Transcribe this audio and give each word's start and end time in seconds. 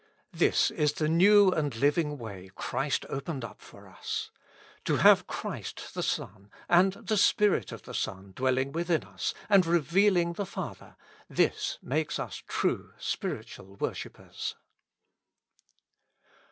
This 0.33 0.71
is 0.71 0.93
the 0.93 1.07
new 1.07 1.51
and 1.51 1.75
living 1.75 2.17
way 2.17 2.49
Christ 2.55 3.05
opened 3.07 3.45
up 3.45 3.61
for 3.61 3.87
us. 3.87 4.31
To 4.85 4.95
have 4.95 5.27
Christ 5.27 5.93
the 5.93 6.01
Son, 6.01 6.49
and 6.67 6.93
the 6.93 7.17
Spirit 7.17 7.71
of 7.71 7.83
the 7.83 7.93
Son, 7.93 8.33
dwelling 8.35 8.71
within 8.71 9.03
us, 9.03 9.35
and 9.47 9.63
re 9.63 9.79
vealing 9.79 10.37
the 10.37 10.45
Father, 10.47 10.95
this 11.29 11.77
makes 11.83 12.17
us 12.17 12.41
true, 12.47 12.93
spiritual 12.97 13.75
wor 13.75 13.93
shippers. 13.93 14.55